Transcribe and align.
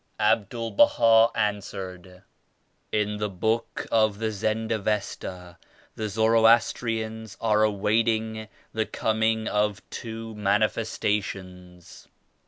'* 0.17 0.19
Abdul 0.33 0.71
Baha 0.71 1.29
answered— 1.37 2.23
"In 2.91 3.17
the 3.17 3.29
Book 3.29 3.85
of 3.91 4.17
the 4.17 4.31
Zend 4.31 4.71
Avesta 4.71 5.59
the 5.95 6.09
Zoroastrians 6.09 7.37
are 7.39 7.61
awaiting 7.61 8.47
the 8.73 8.87
Coming 8.87 9.47
of 9.47 9.87
two 9.91 10.33
Manifestations. 10.33 12.07